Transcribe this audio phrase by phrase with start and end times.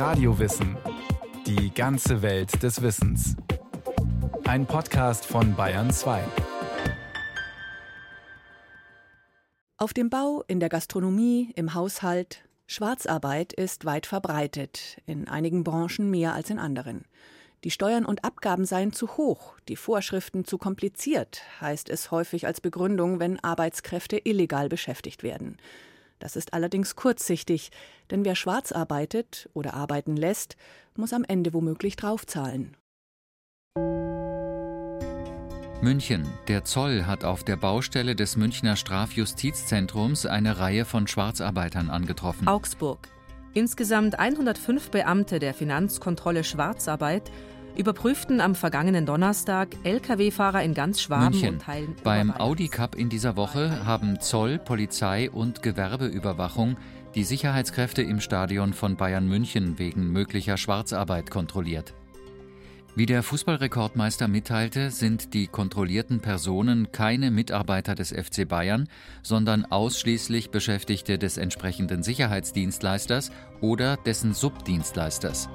[0.00, 0.78] Radiowissen.
[1.46, 3.36] Die ganze Welt des Wissens.
[4.44, 6.24] Ein Podcast von Bayern 2.
[9.76, 12.48] Auf dem Bau, in der Gastronomie, im Haushalt.
[12.66, 17.04] Schwarzarbeit ist weit verbreitet, in einigen Branchen mehr als in anderen.
[17.64, 22.62] Die Steuern und Abgaben seien zu hoch, die Vorschriften zu kompliziert, heißt es häufig als
[22.62, 25.58] Begründung, wenn Arbeitskräfte illegal beschäftigt werden.
[26.20, 27.70] Das ist allerdings kurzsichtig,
[28.10, 30.56] denn wer schwarz arbeitet oder arbeiten lässt,
[30.94, 32.76] muss am Ende womöglich draufzahlen.
[35.82, 36.28] München.
[36.46, 42.46] Der Zoll hat auf der Baustelle des Münchner Strafjustizzentrums eine Reihe von Schwarzarbeitern angetroffen.
[42.46, 43.08] Augsburg.
[43.54, 47.32] Insgesamt 105 Beamte der Finanzkontrolle Schwarzarbeit
[47.76, 51.54] überprüften am vergangenen Donnerstag Lkw-Fahrer in ganz Schwaben München.
[51.54, 56.76] und Teilen Beim Audi Cup in dieser Woche haben Zoll, Polizei und Gewerbeüberwachung
[57.14, 61.94] die Sicherheitskräfte im Stadion von Bayern München wegen möglicher Schwarzarbeit kontrolliert.
[62.96, 68.88] Wie der Fußballrekordmeister mitteilte, sind die kontrollierten Personen keine Mitarbeiter des FC Bayern,
[69.22, 75.48] sondern ausschließlich Beschäftigte des entsprechenden Sicherheitsdienstleisters oder dessen Subdienstleisters.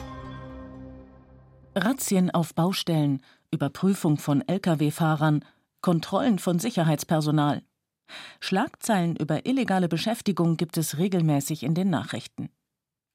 [1.78, 5.44] Razzien auf Baustellen, Überprüfung von Lkw-Fahrern,
[5.82, 7.64] Kontrollen von Sicherheitspersonal.
[8.40, 12.50] Schlagzeilen über illegale Beschäftigung gibt es regelmäßig in den Nachrichten.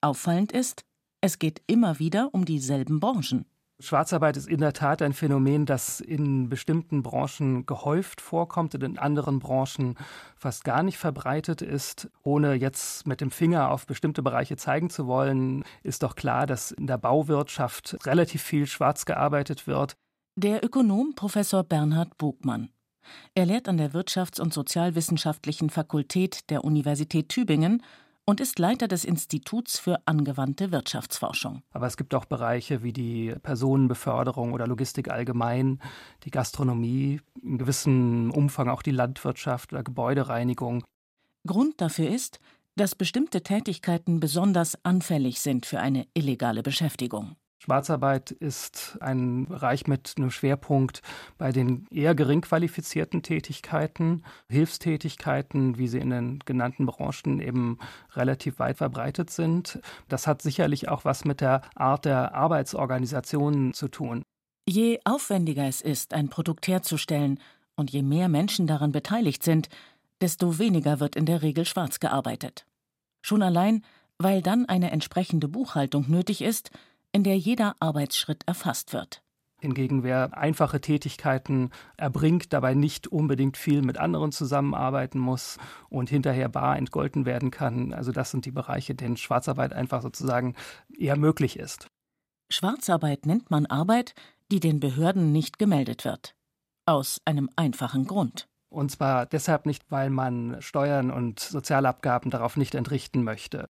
[0.02, 0.84] Auffallend ist,
[1.22, 3.47] es geht immer wieder um dieselben Branchen.
[3.81, 8.98] Schwarzarbeit ist in der Tat ein Phänomen, das in bestimmten Branchen gehäuft vorkommt und in
[8.98, 9.97] anderen Branchen
[10.36, 12.11] fast gar nicht verbreitet ist.
[12.23, 16.70] Ohne jetzt mit dem Finger auf bestimmte Bereiche zeigen zu wollen, ist doch klar, dass
[16.70, 19.97] in der Bauwirtschaft relativ viel schwarz gearbeitet wird.
[20.36, 22.70] Der Ökonom Professor Bernhard Bogmann.
[23.34, 27.83] Er lehrt an der Wirtschafts- und Sozialwissenschaftlichen Fakultät der Universität Tübingen
[28.25, 31.63] und ist Leiter des Instituts für angewandte Wirtschaftsforschung.
[31.73, 35.81] Aber es gibt auch Bereiche wie die Personenbeförderung oder Logistik allgemein,
[36.25, 40.85] die Gastronomie, in gewissem Umfang auch die Landwirtschaft oder Gebäudereinigung.
[41.47, 42.39] Grund dafür ist,
[42.77, 47.36] dass bestimmte Tätigkeiten besonders anfällig sind für eine illegale Beschäftigung.
[47.63, 51.03] Schwarzarbeit ist ein Bereich mit einem Schwerpunkt
[51.37, 57.79] bei den eher gering qualifizierten Tätigkeiten, Hilfstätigkeiten, wie sie in den genannten Branchen eben
[58.15, 59.79] relativ weit verbreitet sind.
[60.09, 64.23] Das hat sicherlich auch was mit der Art der Arbeitsorganisation zu tun.
[64.67, 67.41] Je aufwendiger es ist, ein Produkt herzustellen
[67.77, 69.69] und je mehr Menschen daran beteiligt sind,
[70.23, 72.65] desto weniger wird in der Regel schwarz gearbeitet.
[73.21, 73.85] Schon allein,
[74.17, 76.71] weil dann eine entsprechende Buchhaltung nötig ist,
[77.13, 79.23] in der jeder Arbeitsschritt erfasst wird.
[79.61, 85.59] Hingegen, wer einfache Tätigkeiten erbringt, dabei nicht unbedingt viel mit anderen zusammenarbeiten muss
[85.91, 90.01] und hinterher bar entgolten werden kann, also das sind die Bereiche, in denen Schwarzarbeit einfach
[90.01, 90.55] sozusagen
[90.97, 91.89] eher möglich ist.
[92.51, 94.15] Schwarzarbeit nennt man Arbeit,
[94.51, 96.35] die den Behörden nicht gemeldet wird.
[96.87, 98.48] Aus einem einfachen Grund.
[98.71, 103.67] Und zwar deshalb nicht, weil man Steuern und Sozialabgaben darauf nicht entrichten möchte.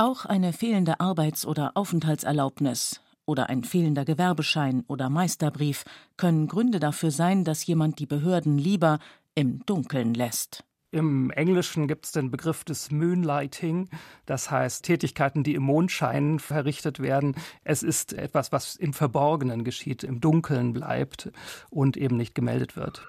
[0.00, 5.84] Auch eine fehlende Arbeits- oder Aufenthaltserlaubnis oder ein fehlender Gewerbeschein oder Meisterbrief
[6.16, 8.98] können Gründe dafür sein, dass jemand die Behörden lieber
[9.34, 10.64] im Dunkeln lässt.
[10.90, 13.90] Im Englischen gibt es den Begriff des Moonlighting,
[14.24, 17.34] das heißt Tätigkeiten, die im Mondschein verrichtet werden.
[17.62, 21.30] Es ist etwas, was im Verborgenen geschieht, im Dunkeln bleibt
[21.68, 23.06] und eben nicht gemeldet wird.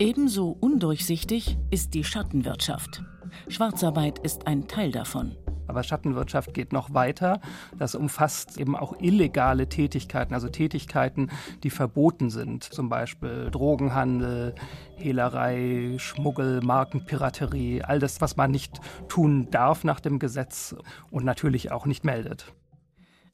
[0.00, 3.04] Ebenso undurchsichtig ist die Schattenwirtschaft.
[3.48, 5.36] Schwarzarbeit ist ein Teil davon.
[5.70, 7.40] Aber Schattenwirtschaft geht noch weiter.
[7.78, 11.30] Das umfasst eben auch illegale Tätigkeiten, also Tätigkeiten,
[11.62, 12.64] die verboten sind.
[12.64, 14.56] Zum Beispiel Drogenhandel,
[14.96, 20.74] Hehlerei, Schmuggel, Markenpiraterie, all das, was man nicht tun darf nach dem Gesetz
[21.12, 22.52] und natürlich auch nicht meldet.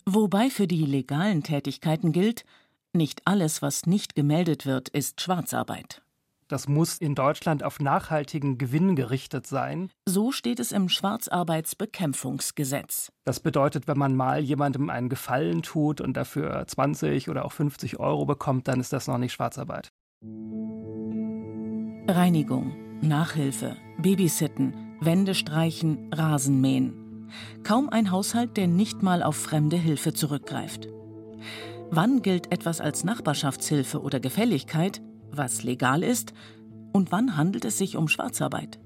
[0.04, 2.44] Wobei für die legalen Tätigkeiten gilt,
[2.92, 6.02] nicht alles, was nicht gemeldet wird, ist Schwarzarbeit.
[6.48, 9.90] Das muss in Deutschland auf nachhaltigen Gewinn gerichtet sein.
[10.08, 13.10] So steht es im Schwarzarbeitsbekämpfungsgesetz.
[13.24, 17.98] Das bedeutet, wenn man mal jemandem einen Gefallen tut und dafür 20 oder auch 50
[17.98, 19.90] Euro bekommt, dann ist das noch nicht Schwarzarbeit.
[22.08, 27.28] Reinigung, Nachhilfe, Babysitten, Wände streichen, Rasen mähen.
[27.64, 30.86] Kaum ein Haushalt, der nicht mal auf fremde Hilfe zurückgreift.
[31.90, 35.02] Wann gilt etwas als Nachbarschaftshilfe oder Gefälligkeit,
[35.36, 36.32] was legal ist,
[36.92, 38.78] und wann handelt es sich um Schwarzarbeit?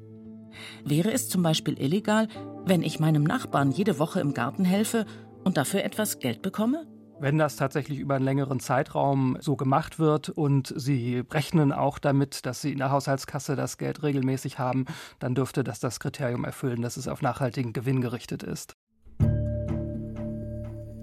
[0.85, 2.29] Wäre es zum Beispiel illegal,
[2.65, 5.07] wenn ich meinem Nachbarn jede Woche im Garten helfe
[5.45, 6.87] und dafür etwas Geld bekomme?
[7.21, 12.47] Wenn das tatsächlich über einen längeren Zeitraum so gemacht wird und Sie rechnen auch damit,
[12.47, 14.87] dass Sie in der Haushaltskasse das Geld regelmäßig haben,
[15.19, 18.75] dann dürfte das das Kriterium erfüllen, dass es auf nachhaltigen Gewinn gerichtet ist.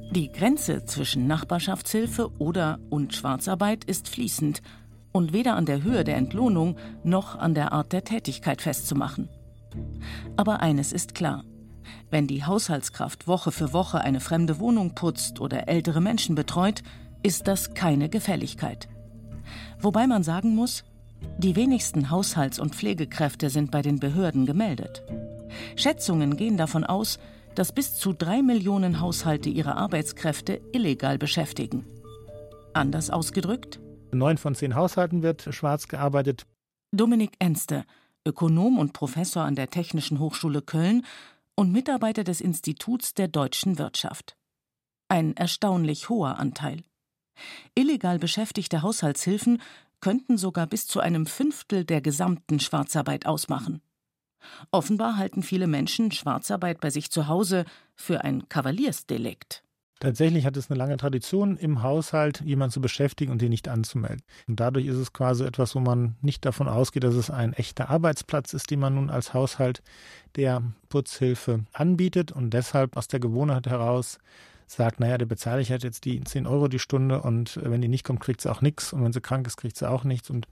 [0.10, 4.64] Die Grenze zwischen Nachbarschaftshilfe oder und Schwarzarbeit ist fließend
[5.12, 9.30] und weder an der Höhe der Entlohnung noch an der Art der Tätigkeit festzumachen.
[10.36, 11.44] Aber eines ist klar.
[12.10, 16.84] Wenn die Haushaltskraft Woche für Woche eine fremde Wohnung putzt oder ältere Menschen betreut,
[17.24, 18.88] ist das keine Gefälligkeit.
[19.80, 20.84] Wobei man sagen muss,
[21.38, 25.04] die wenigsten Haushalts- und Pflegekräfte sind bei den Behörden gemeldet.
[25.76, 27.20] Schätzungen gehen davon aus,
[27.56, 31.86] dass bis zu drei Millionen Haushalte ihre Arbeitskräfte illegal beschäftigen.
[32.74, 33.80] Anders ausgedrückt?
[34.12, 36.46] Neun von zehn Haushalten wird schwarz gearbeitet.
[36.92, 37.86] Dominik Enste,
[38.26, 41.06] Ökonom und Professor an der Technischen Hochschule Köln
[41.56, 44.38] und Mitarbeiter des Instituts der deutschen Wirtschaft.
[45.10, 46.84] Ein erstaunlich hoher Anteil.
[47.76, 49.62] Illegal beschäftigte Haushaltshilfen
[50.00, 53.82] könnten sogar bis zu einem Fünftel der gesamten Schwarzarbeit ausmachen.
[54.72, 57.66] Offenbar halten viele Menschen Schwarzarbeit bei sich zu Hause
[57.96, 59.64] für ein Kavaliersdelikt.
[60.00, 64.22] Tatsächlich hat es eine lange Tradition, im Haushalt jemanden zu beschäftigen und den nicht anzumelden.
[64.48, 67.90] Und dadurch ist es quasi etwas, wo man nicht davon ausgeht, dass es ein echter
[67.90, 69.82] Arbeitsplatz ist, den man nun als Haushalt
[70.36, 74.20] der Putzhilfe anbietet und deshalb aus der Gewohnheit heraus
[74.68, 77.88] sagt, naja, der bezahle ich halt jetzt die 10 Euro die Stunde und wenn die
[77.88, 80.30] nicht kommt, kriegt sie auch nichts und wenn sie krank ist, kriegt sie auch nichts
[80.30, 80.48] und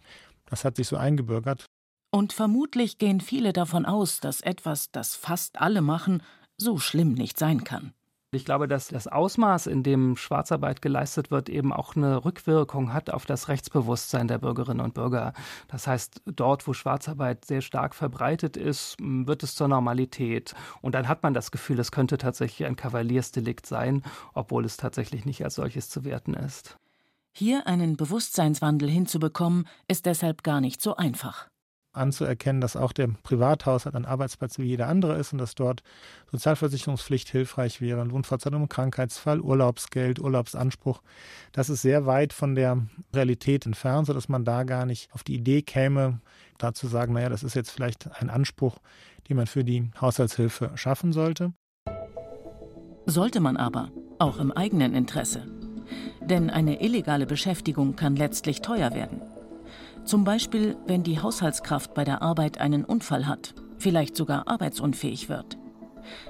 [0.46, 1.66] das hat sich so eingebürgert.
[2.12, 6.24] Und vermutlich gehen viele davon aus, dass etwas, das fast alle machen,
[6.58, 7.94] so schlimm nicht sein kann.
[8.36, 13.10] Ich glaube, dass das Ausmaß, in dem Schwarzarbeit geleistet wird, eben auch eine Rückwirkung hat
[13.10, 15.34] auf das Rechtsbewusstsein der Bürgerinnen und Bürger.
[15.70, 20.54] Das heißt, dort, wo Schwarzarbeit sehr stark verbreitet ist, wird es zur Normalität.
[20.82, 24.04] Und dann hat man das Gefühl, es könnte tatsächlich ein Kavaliersdelikt sein,
[24.34, 26.78] obwohl es tatsächlich nicht als solches zu werten ist.
[27.32, 31.48] Hier einen Bewusstseinswandel hinzubekommen, ist deshalb gar nicht so einfach
[31.96, 35.82] anzuerkennen, dass auch der Privathaushalt ein Arbeitsplatz wie jeder andere ist und dass dort
[36.32, 41.02] Sozialversicherungspflicht hilfreich wäre, ein Unfallzahlung Krankheitsfall, Urlaubsgeld, Urlaubsanspruch.
[41.52, 45.36] Das ist sehr weit von der Realität entfernt, sodass man da gar nicht auf die
[45.36, 46.20] Idee käme,
[46.58, 48.78] da zu sagen, naja, das ist jetzt vielleicht ein Anspruch,
[49.30, 51.54] den man für die Haushaltshilfe schaffen sollte.
[53.06, 55.44] Sollte man aber, auch im eigenen Interesse.
[56.22, 59.22] Denn eine illegale Beschäftigung kann letztlich teuer werden.
[60.06, 65.58] Zum Beispiel, wenn die Haushaltskraft bei der Arbeit einen Unfall hat, vielleicht sogar arbeitsunfähig wird.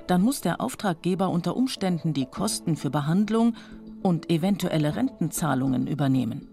[0.07, 3.55] Dann muss der Auftraggeber unter Umständen die Kosten für Behandlung
[4.01, 6.47] und eventuelle Rentenzahlungen übernehmen.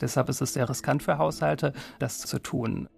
[0.00, 2.88] Deshalb ist es sehr riskant für Haushalte, das zu tun.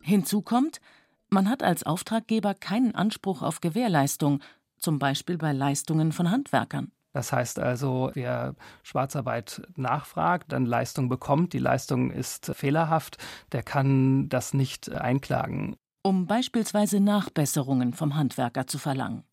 [0.00, 0.80] Hinzu kommt,
[1.28, 4.40] man hat als Auftraggeber keinen Anspruch auf Gewährleistung,
[4.78, 6.92] zum Beispiel bei Leistungen von Handwerkern.
[7.12, 13.18] Das heißt also, wer Schwarzarbeit nachfragt, dann Leistung bekommt, die Leistung ist fehlerhaft,
[13.52, 15.76] der kann das nicht einklagen.
[16.02, 19.24] Um beispielsweise Nachbesserungen vom Handwerker zu verlangen.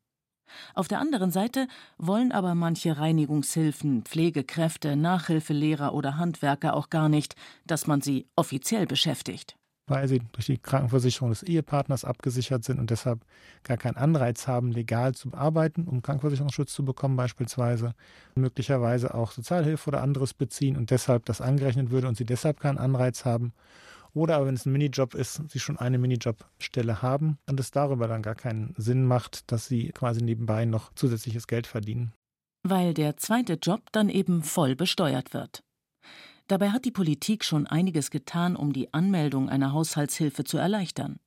[0.73, 1.67] Auf der anderen Seite
[1.97, 7.35] wollen aber manche Reinigungshilfen, Pflegekräfte, Nachhilfelehrer oder Handwerker auch gar nicht,
[7.65, 12.89] dass man sie offiziell beschäftigt weil sie durch die Krankenversicherung des Ehepartners abgesichert sind und
[12.89, 13.21] deshalb
[13.63, 17.93] gar keinen Anreiz haben, legal zu arbeiten, um Krankenversicherungsschutz zu bekommen beispielsweise,
[18.35, 22.77] möglicherweise auch Sozialhilfe oder anderes beziehen und deshalb das angerechnet würde und sie deshalb keinen
[22.77, 23.53] Anreiz haben.
[24.13, 28.07] Oder aber wenn es ein Minijob ist, sie schon eine Minijobstelle haben und es darüber
[28.07, 32.13] dann gar keinen Sinn macht, dass sie quasi nebenbei noch zusätzliches Geld verdienen.
[32.63, 35.64] Weil der zweite Job dann eben voll besteuert wird.
[36.47, 41.19] Dabei hat die Politik schon einiges getan, um die Anmeldung einer Haushaltshilfe zu erleichtern.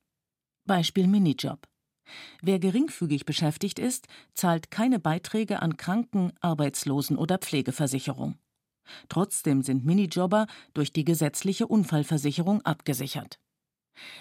[0.65, 1.67] Beispiel Minijob.
[2.41, 8.37] Wer geringfügig beschäftigt ist, zahlt keine Beiträge an Kranken-, Arbeitslosen- oder Pflegeversicherung.
[9.07, 13.39] Trotzdem sind Minijobber durch die gesetzliche Unfallversicherung abgesichert.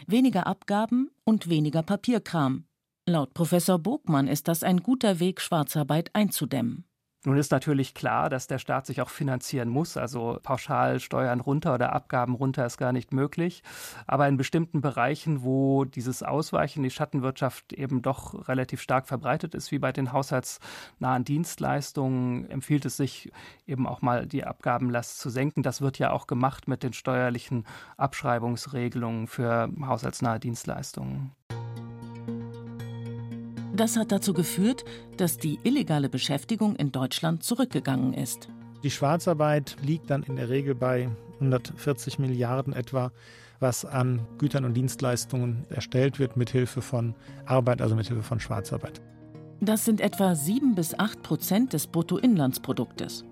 [0.07, 2.67] Weniger Abgaben und weniger Papierkram.
[3.07, 6.85] Laut Professor Bogmann ist das ein guter Weg, Schwarzarbeit einzudämmen.
[7.25, 9.97] Nun ist natürlich klar, dass der Staat sich auch finanzieren muss.
[9.97, 13.65] Also pauschal Steuern runter oder Abgaben runter ist gar nicht möglich.
[14.07, 19.73] Aber in bestimmten Bereichen, wo dieses Ausweichen, die Schattenwirtschaft eben doch relativ stark verbreitet ist,
[19.73, 23.33] wie bei den haushaltsnahen Dienstleistungen, empfiehlt es sich
[23.67, 25.65] eben auch mal die Abgabenlast zu senken.
[25.65, 27.65] Das wird ja auch gemacht mit den steuerlichen
[27.97, 31.33] Abschreibungsregelungen für haushaltsnahe Dienstleistungen.
[33.79, 34.85] Das hat dazu geführt,
[35.19, 38.49] dass die illegale Beschäftigung in Deutschland zurückgegangen ist.
[38.83, 43.13] Die Schwarzarbeit liegt dann in der Regel bei 140 Milliarden etwa,
[43.61, 47.15] was an Gütern und Dienstleistungen erstellt wird mithilfe von
[47.47, 49.01] Arbeit, also mithilfe von Schwarzarbeit.
[49.61, 53.25] Das sind etwa 7 bis 8 Prozent des Bruttoinlandsproduktes.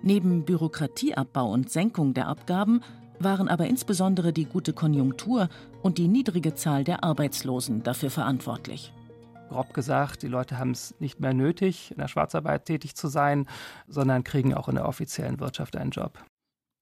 [0.00, 2.82] Neben Bürokratieabbau und Senkung der Abgaben
[3.18, 5.48] waren aber insbesondere die gute Konjunktur
[5.82, 8.92] und die niedrige Zahl der Arbeitslosen dafür verantwortlich.
[9.52, 13.46] Grob gesagt, die Leute haben es nicht mehr nötig, in der Schwarzarbeit tätig zu sein,
[13.86, 16.24] sondern kriegen auch in der offiziellen Wirtschaft einen Job.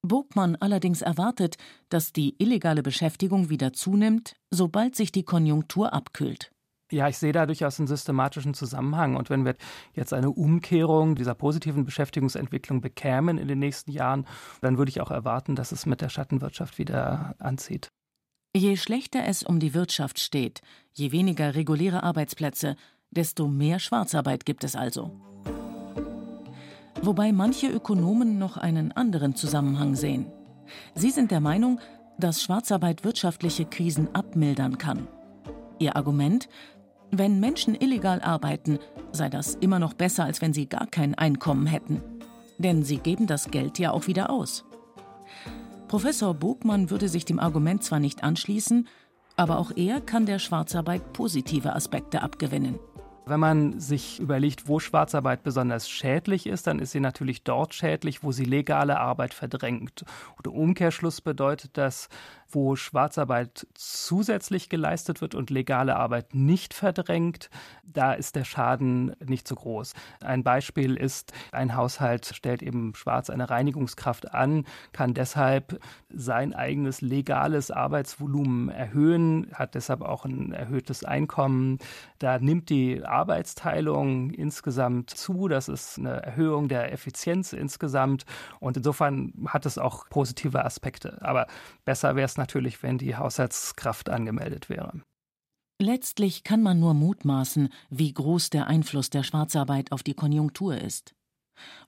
[0.06, 1.56] Burgmann allerdings erwartet,
[1.88, 6.52] dass die illegale Beschäftigung wieder zunimmt, sobald sich die Konjunktur abkühlt.
[6.92, 9.16] Ja, ich sehe da durchaus einen systematischen Zusammenhang.
[9.16, 9.56] Und wenn wir
[9.92, 14.26] jetzt eine Umkehrung dieser positiven Beschäftigungsentwicklung bekämen in den nächsten Jahren,
[14.60, 17.90] dann würde ich auch erwarten, dass es mit der Schattenwirtschaft wieder anzieht.
[18.56, 20.60] Je schlechter es um die Wirtschaft steht,
[20.92, 22.74] je weniger reguläre Arbeitsplätze,
[23.12, 25.12] desto mehr Schwarzarbeit gibt es also.
[27.00, 30.26] Wobei manche Ökonomen noch einen anderen Zusammenhang sehen.
[30.96, 31.78] Sie sind der Meinung,
[32.18, 35.06] dass Schwarzarbeit wirtschaftliche Krisen abmildern kann.
[35.78, 36.48] Ihr Argument,
[37.12, 38.80] wenn Menschen illegal arbeiten,
[39.12, 42.02] sei das immer noch besser, als wenn sie gar kein Einkommen hätten.
[42.58, 44.64] Denn sie geben das Geld ja auch wieder aus.
[45.90, 48.86] Professor Bogmann würde sich dem Argument zwar nicht anschließen,
[49.34, 52.78] aber auch er kann der Schwarzarbeit positive Aspekte abgewinnen.
[53.26, 58.22] Wenn man sich überlegt, wo Schwarzarbeit besonders schädlich ist, dann ist sie natürlich dort schädlich,
[58.22, 60.04] wo sie legale Arbeit verdrängt.
[60.36, 62.08] Und Umkehrschluss bedeutet das,
[62.50, 67.50] wo Schwarzarbeit zusätzlich geleistet wird und legale Arbeit nicht verdrängt,
[67.84, 69.94] da ist der Schaden nicht so groß.
[70.22, 77.00] Ein Beispiel ist, ein Haushalt stellt eben schwarz eine Reinigungskraft an, kann deshalb sein eigenes
[77.00, 81.78] legales Arbeitsvolumen erhöhen, hat deshalb auch ein erhöhtes Einkommen.
[82.18, 88.24] Da nimmt die Arbeitsteilung insgesamt zu, das ist eine Erhöhung der Effizienz insgesamt
[88.60, 91.18] und insofern hat es auch positive Aspekte.
[91.22, 91.46] Aber
[91.84, 95.00] besser wäre es natürlich, wenn die Haushaltskraft angemeldet wäre.
[95.80, 101.14] Letztlich kann man nur mutmaßen, wie groß der Einfluss der Schwarzarbeit auf die Konjunktur ist.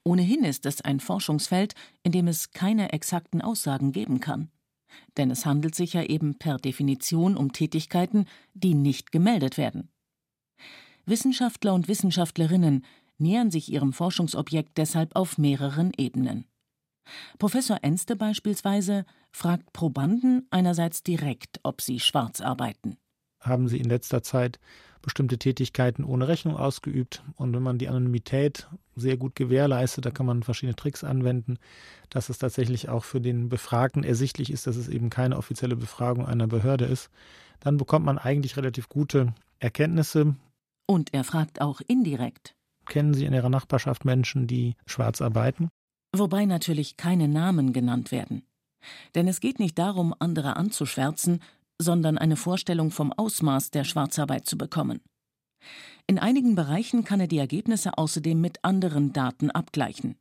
[0.03, 4.49] Ohnehin ist es ein Forschungsfeld, in dem es keine exakten Aussagen geben kann.
[5.17, 9.89] Denn es handelt sich ja eben per Definition um Tätigkeiten, die nicht gemeldet werden.
[11.05, 12.85] Wissenschaftler und Wissenschaftlerinnen
[13.17, 16.45] nähern sich ihrem Forschungsobjekt deshalb auf mehreren Ebenen.
[17.39, 22.97] Professor Enste beispielsweise fragt Probanden einerseits direkt, ob sie schwarz arbeiten.
[23.39, 24.59] Haben sie in letzter Zeit
[25.01, 27.23] bestimmte Tätigkeiten ohne Rechnung ausgeübt?
[27.35, 31.57] Und wenn man die Anonymität sehr gut gewährleistet, da kann man verschiedene Tricks anwenden,
[32.09, 36.25] dass es tatsächlich auch für den Befragten ersichtlich ist, dass es eben keine offizielle Befragung
[36.25, 37.09] einer Behörde ist,
[37.59, 40.35] dann bekommt man eigentlich relativ gute Erkenntnisse.
[40.87, 42.55] Und er fragt auch indirekt.
[42.85, 45.69] Kennen Sie in Ihrer Nachbarschaft Menschen, die schwarz arbeiten?
[46.15, 48.43] Wobei natürlich keine Namen genannt werden.
[49.15, 51.41] Denn es geht nicht darum, andere anzuschwärzen,
[51.79, 55.01] sondern eine Vorstellung vom Ausmaß der Schwarzarbeit zu bekommen.
[56.05, 60.15] In einigen Bereichen kann er die Ergebnisse außerdem mit anderen Daten abgleichen.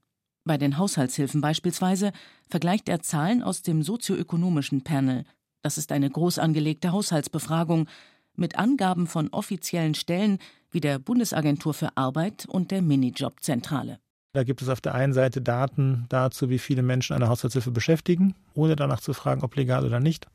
[0.45, 2.13] Bei den Haushaltshilfen beispielsweise
[2.49, 5.25] vergleicht er Zahlen aus dem sozioökonomischen Panel,
[5.63, 7.89] das ist eine groß angelegte Haushaltsbefragung,
[8.35, 10.39] mit Angaben von offiziellen Stellen
[10.71, 14.01] wie der Bundesagentur für Arbeit und der Minijobzentrale.
[14.35, 18.35] Da gibt es auf der einen Seite Daten dazu, wie viele Menschen eine Haushaltshilfe beschäftigen,
[18.55, 20.27] ohne danach zu fragen, ob legal oder nicht.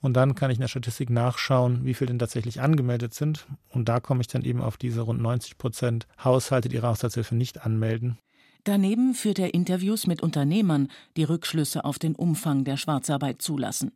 [0.00, 3.46] Und dann kann ich in der Statistik nachschauen, wie viele denn tatsächlich angemeldet sind.
[3.68, 7.34] Und da komme ich dann eben auf diese rund 90 Prozent Haushalte, die ihre Haushaltshilfe
[7.34, 8.18] nicht anmelden.
[8.64, 13.92] Daneben führt er Interviews mit Unternehmern, die Rückschlüsse auf den Umfang der Schwarzarbeit zulassen.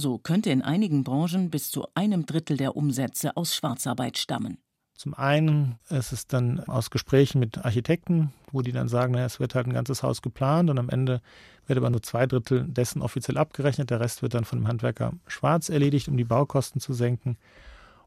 [0.00, 4.58] So könnte in einigen Branchen bis zu einem Drittel der Umsätze aus Schwarzarbeit stammen.
[5.02, 9.40] Zum einen ist es dann aus Gesprächen mit Architekten, wo die dann sagen, naja, es
[9.40, 11.20] wird halt ein ganzes Haus geplant und am Ende
[11.66, 15.14] wird aber nur zwei Drittel dessen offiziell abgerechnet, der Rest wird dann von dem Handwerker
[15.26, 17.36] schwarz erledigt, um die Baukosten zu senken.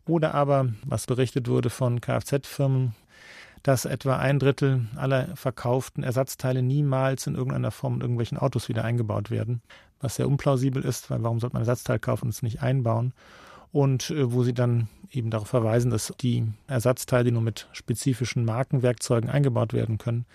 [0.05, 2.95] Oder aber, was berichtet wurde von Kfz-Firmen,
[3.61, 8.85] dass etwa ein Drittel aller verkauften Ersatzteile niemals in irgendeiner Form in irgendwelchen Autos wieder
[8.85, 9.61] eingebaut werden,
[9.99, 13.11] was sehr unplausibel ist, weil warum sollte man Ersatzteil kaufen und es nicht einbauen?
[13.75, 18.45] Und äh, wo sie dann eben darauf verweisen, dass die Ersatzteile, die nur mit spezifischen
[18.45, 20.25] Markenwerkzeugen eingebaut werden können,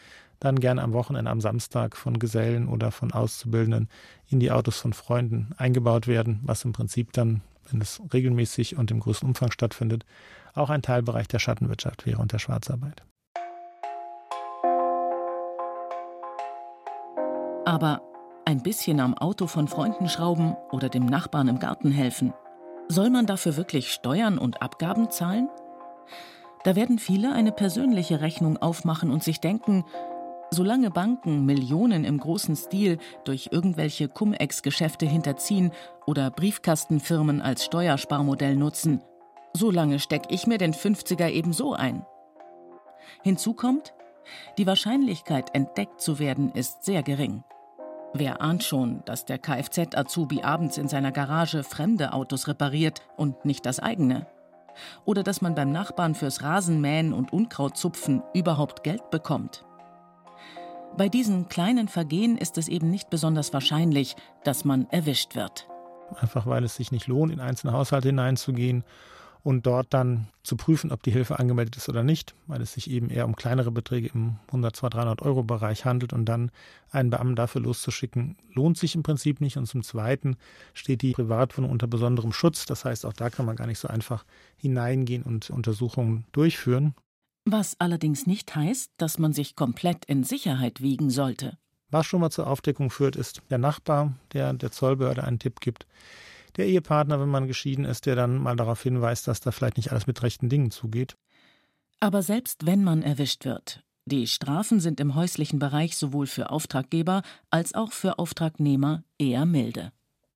[0.40, 3.88] dann gerne am Wochenende, am Samstag von Gesellen oder von Auszubildenden
[4.28, 8.90] in die Autos von Freunden eingebaut werden, was im Prinzip dann, wenn es regelmäßig und
[8.90, 10.04] im größten Umfang stattfindet,
[10.52, 13.02] auch ein Teilbereich der Schattenwirtschaft wäre und der Schwarzarbeit.
[17.64, 18.02] Aber
[18.44, 22.34] ein bisschen am Auto von Freunden schrauben oder dem Nachbarn im Garten helfen,
[22.90, 25.48] soll man dafür wirklich Steuern und Abgaben zahlen?
[26.64, 29.84] Da werden viele eine persönliche Rechnung aufmachen und sich denken,
[30.50, 35.70] solange Banken Millionen im großen Stil durch irgendwelche Cum-Ex-Geschäfte hinterziehen
[36.06, 39.02] oder Briefkastenfirmen als Steuersparmodell nutzen,
[39.54, 42.04] solange stecke ich mir den 50er ebenso ein.
[43.22, 43.94] Hinzu kommt,
[44.58, 47.44] die Wahrscheinlichkeit, entdeckt zu werden, ist sehr gering.
[48.12, 53.64] Wer ahnt schon, dass der Kfz-Azubi abends in seiner Garage fremde Autos repariert und nicht
[53.66, 54.26] das eigene?
[55.04, 59.64] Oder dass man beim Nachbarn fürs Rasenmähen und Unkrautzupfen überhaupt Geld bekommt.
[60.96, 65.68] Bei diesen kleinen Vergehen ist es eben nicht besonders wahrscheinlich, dass man erwischt wird.
[66.20, 68.82] Einfach weil es sich nicht lohnt, in einzelne Haushalte hineinzugehen
[69.42, 72.90] und dort dann zu prüfen, ob die Hilfe angemeldet ist oder nicht, weil es sich
[72.90, 76.50] eben eher um kleinere Beträge im 100, 200, 300 Euro Bereich handelt und dann
[76.90, 79.56] einen Beamten dafür loszuschicken, lohnt sich im Prinzip nicht.
[79.56, 80.36] Und zum Zweiten
[80.74, 82.66] steht die Privatwohnung unter besonderem Schutz.
[82.66, 84.24] Das heißt, auch da kann man gar nicht so einfach
[84.56, 86.94] hineingehen und Untersuchungen durchführen.
[87.46, 91.56] Was allerdings nicht heißt, dass man sich komplett in Sicherheit wiegen sollte.
[91.90, 95.86] Was schon mal zur Aufdeckung führt, ist der Nachbar, der der Zollbehörde einen Tipp gibt.
[96.56, 99.92] Der Ehepartner, wenn man geschieden ist, der dann mal darauf hinweist, dass da vielleicht nicht
[99.92, 101.16] alles mit rechten Dingen zugeht.
[102.00, 107.22] Aber selbst wenn man erwischt wird, die Strafen sind im häuslichen Bereich sowohl für Auftraggeber
[107.50, 109.92] als auch für Auftragnehmer eher milde.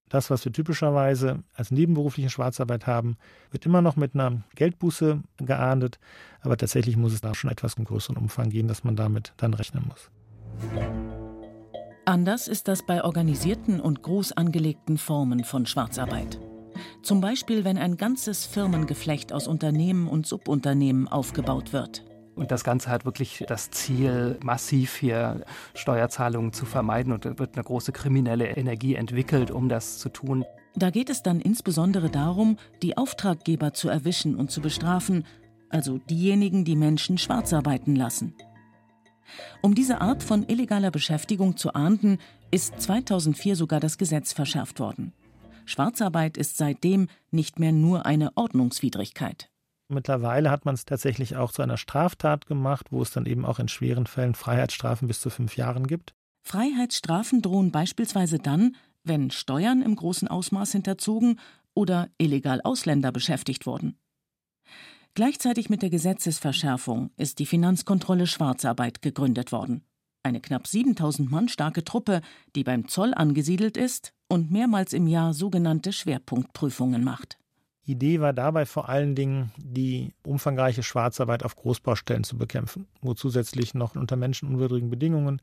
[0.09, 3.17] Das, was wir typischerweise als nebenberufliche Schwarzarbeit haben,
[3.51, 5.99] wird immer noch mit einer Geldbuße geahndet,
[6.41, 9.55] aber tatsächlich muss es da schon etwas in größeren Umfang gehen, dass man damit dann
[9.55, 10.11] rechnen muss.
[12.07, 16.39] Anders ist das bei organisierten und groß angelegten Formen von Schwarzarbeit.
[17.03, 22.05] Zum Beispiel, wenn ein ganzes Firmengeflecht aus Unternehmen und Subunternehmen aufgebaut wird.
[22.35, 25.45] Und das Ganze hat wirklich das Ziel, massiv hier
[25.75, 27.13] Steuerzahlungen zu vermeiden.
[27.13, 30.45] Und da wird eine große kriminelle Energie entwickelt, um das zu tun.
[30.75, 35.25] Da geht es dann insbesondere darum, die Auftraggeber zu erwischen und zu bestrafen,
[35.71, 38.35] also diejenigen, die Menschen schwarzarbeiten lassen.
[39.63, 42.19] Um diese Art von illegaler Beschäftigung zu ahnden,
[42.51, 45.13] ist 2004 sogar das Gesetz verschärft worden.
[45.67, 49.51] Schwarzarbeit ist seitdem nicht mehr nur eine Ordnungswidrigkeit.
[49.89, 53.59] Mittlerweile hat man es tatsächlich auch zu einer Straftat gemacht, wo es dann eben auch
[53.59, 56.15] in schweren Fällen Freiheitsstrafen bis zu fünf Jahren gibt.
[56.43, 61.39] Freiheitsstrafen drohen beispielsweise dann, wenn Steuern im großen Ausmaß hinterzogen
[61.75, 63.99] oder illegal Ausländer beschäftigt wurden.
[65.17, 69.85] Gleichzeitig mit der Gesetzesverschärfung ist die Finanzkontrolle Schwarzarbeit gegründet worden.
[70.25, 72.21] Eine knapp 7000 Mann starke Truppe,
[72.57, 77.39] die beim Zoll angesiedelt ist und mehrmals im Jahr sogenannte Schwerpunktprüfungen macht.
[77.87, 83.73] Idee war dabei vor allen Dingen, die umfangreiche Schwarzarbeit auf Großbaustellen zu bekämpfen, wo zusätzlich
[83.73, 85.41] noch unter menschenunwürdigen Bedingungen,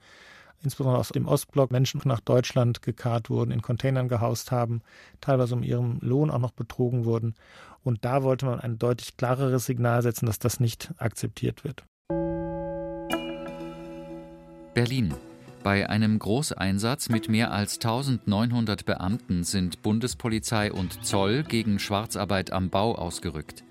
[0.63, 4.81] insbesondere aus dem Ostblock, Menschen nach Deutschland gekarrt wurden, in Containern gehaust haben,
[5.21, 7.35] teilweise um ihren Lohn auch noch betrogen wurden.
[7.83, 11.83] Und da wollte man ein deutlich klareres Signal setzen, dass das nicht akzeptiert wird.
[14.73, 15.13] Berlin.
[15.63, 22.69] Bei einem Großeinsatz mit mehr als 1900 Beamten sind Bundespolizei und Zoll gegen Schwarzarbeit am
[22.71, 23.63] Bau ausgerückt.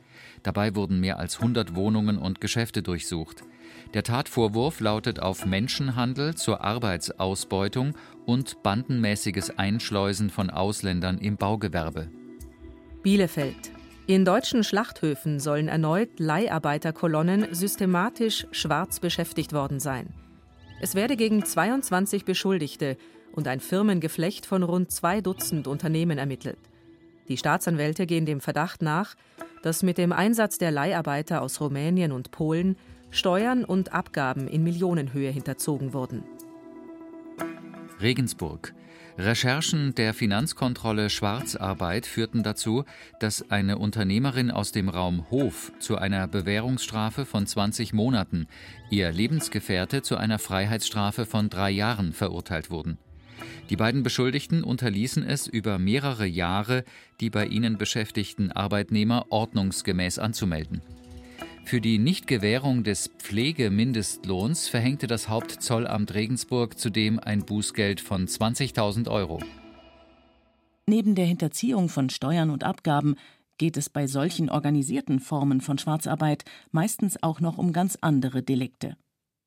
[0.44, 3.42] Dabei wurden mehr als 100 Wohnungen und Geschäfte durchsucht.
[3.92, 7.94] Der Tatvorwurf lautet auf Menschenhandel zur Arbeitsausbeutung
[8.24, 12.08] und bandenmäßiges Einschleusen von Ausländern im Baugewerbe.
[13.02, 13.72] Bielefeld.
[14.10, 20.08] In deutschen Schlachthöfen sollen erneut Leiharbeiterkolonnen systematisch schwarz beschäftigt worden sein.
[20.80, 22.96] Es werde gegen 22 Beschuldigte
[23.30, 26.58] und ein Firmengeflecht von rund zwei Dutzend Unternehmen ermittelt.
[27.28, 29.14] Die Staatsanwälte gehen dem Verdacht nach,
[29.62, 32.74] dass mit dem Einsatz der Leiharbeiter aus Rumänien und Polen
[33.12, 36.24] Steuern und Abgaben in Millionenhöhe hinterzogen wurden.
[38.00, 38.74] Regensburg.
[39.24, 42.84] Recherchen der Finanzkontrolle Schwarzarbeit führten dazu,
[43.18, 48.46] dass eine Unternehmerin aus dem Raum Hof zu einer Bewährungsstrafe von 20 Monaten,
[48.88, 52.98] ihr Lebensgefährte zu einer Freiheitsstrafe von drei Jahren verurteilt wurden.
[53.68, 56.84] Die beiden Beschuldigten unterließen es über mehrere Jahre,
[57.20, 60.80] die bei ihnen beschäftigten Arbeitnehmer ordnungsgemäß anzumelden.
[61.70, 69.38] Für die Nichtgewährung des Pflegemindestlohns verhängte das Hauptzollamt Regensburg zudem ein Bußgeld von 20.000 Euro.
[70.86, 73.14] Neben der Hinterziehung von Steuern und Abgaben
[73.56, 78.96] geht es bei solchen organisierten Formen von Schwarzarbeit meistens auch noch um ganz andere Delikte.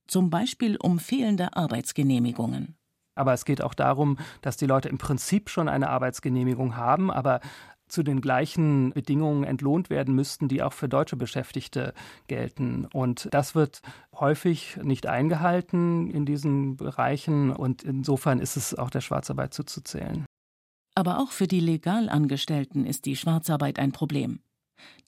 [0.08, 2.78] Zum Beispiel um fehlende Arbeitsgenehmigungen.
[3.16, 7.42] Aber es geht auch darum, dass die Leute im Prinzip schon eine Arbeitsgenehmigung haben, aber
[7.88, 11.94] zu den gleichen Bedingungen entlohnt werden müssten, die auch für deutsche Beschäftigte
[12.28, 12.86] gelten.
[12.86, 13.82] Und das wird
[14.14, 20.26] häufig nicht eingehalten in diesen Bereichen und insofern ist es auch der Schwarzarbeit zuzuzählen.
[20.96, 24.42] Aber auch für die legal Angestellten ist die Schwarzarbeit ein Problem.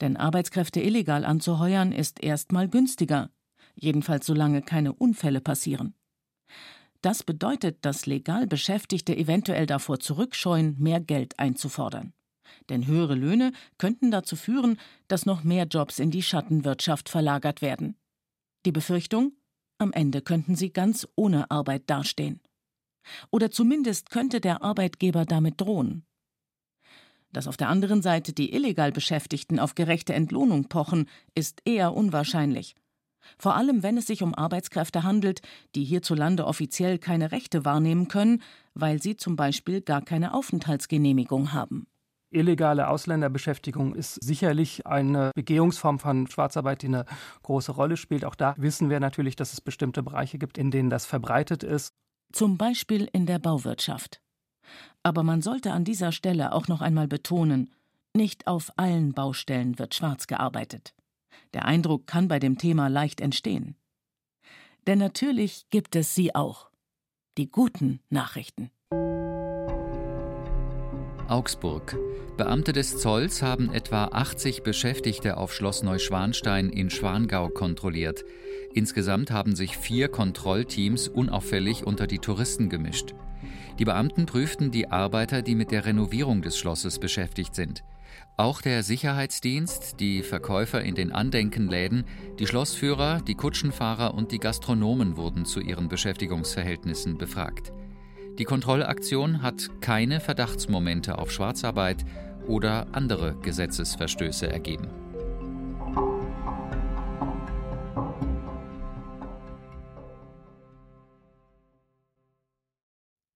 [0.00, 3.30] Denn Arbeitskräfte illegal anzuheuern ist erstmal günstiger,
[3.74, 5.94] jedenfalls solange keine Unfälle passieren.
[7.02, 12.12] Das bedeutet, dass legal Beschäftigte eventuell davor zurückscheuen, mehr Geld einzufordern.
[12.68, 14.78] Denn höhere Löhne könnten dazu führen,
[15.08, 17.96] dass noch mehr Jobs in die Schattenwirtschaft verlagert werden.
[18.64, 19.32] Die Befürchtung?
[19.78, 22.40] Am Ende könnten sie ganz ohne Arbeit dastehen.
[23.30, 26.04] Oder zumindest könnte der Arbeitgeber damit drohen.
[27.32, 32.74] Dass auf der anderen Seite die illegal Beschäftigten auf gerechte Entlohnung pochen, ist eher unwahrscheinlich.
[33.38, 35.42] Vor allem, wenn es sich um Arbeitskräfte handelt,
[35.74, 38.42] die hierzulande offiziell keine Rechte wahrnehmen können,
[38.74, 41.86] weil sie zum Beispiel gar keine Aufenthaltsgenehmigung haben.
[42.30, 47.04] Illegale Ausländerbeschäftigung ist sicherlich eine Begehungsform von Schwarzarbeit, die eine
[47.42, 48.24] große Rolle spielt.
[48.24, 51.94] Auch da wissen wir natürlich, dass es bestimmte Bereiche gibt, in denen das verbreitet ist.
[52.32, 54.20] Zum Beispiel in der Bauwirtschaft.
[55.02, 57.70] Aber man sollte an dieser Stelle auch noch einmal betonen,
[58.16, 60.94] nicht auf allen Baustellen wird schwarz gearbeitet.
[61.52, 63.76] Der Eindruck kann bei dem Thema leicht entstehen.
[64.86, 66.70] Denn natürlich gibt es sie auch.
[67.38, 68.70] Die guten Nachrichten.
[71.28, 71.96] Augsburg.
[72.36, 78.24] Beamte des Zolls haben etwa 80 Beschäftigte auf Schloss Neuschwanstein in Schwangau kontrolliert.
[78.74, 83.14] Insgesamt haben sich vier Kontrollteams unauffällig unter die Touristen gemischt.
[83.78, 87.82] Die Beamten prüften die Arbeiter, die mit der Renovierung des Schlosses beschäftigt sind.
[88.36, 92.04] Auch der Sicherheitsdienst, die Verkäufer in den Andenkenläden,
[92.38, 97.72] die Schlossführer, die Kutschenfahrer und die Gastronomen wurden zu ihren Beschäftigungsverhältnissen befragt.
[98.38, 102.04] Die Kontrollaktion hat keine Verdachtsmomente auf Schwarzarbeit
[102.46, 104.88] oder andere Gesetzesverstöße ergeben.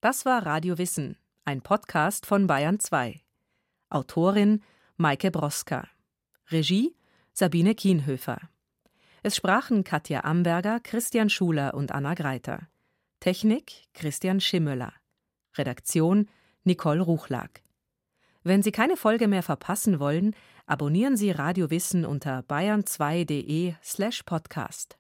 [0.03, 3.23] Das war Radio Wissen, ein Podcast von Bayern 2.
[3.89, 4.63] Autorin
[4.97, 5.89] Maike Broska.
[6.51, 6.95] Regie
[7.33, 8.39] Sabine Kienhöfer.
[9.23, 12.70] Es sprachen Katja Amberger, Christian Schuler und Anna Greiter.
[13.21, 14.95] Technik Christian Schimmöller.
[15.59, 16.27] Redaktion
[16.65, 17.63] Nicole Ruchlag.
[18.45, 25.00] Wenn Sie keine Folge mehr verpassen wollen, abonnieren Sie Radio Wissen unter bayern2.de slash podcast.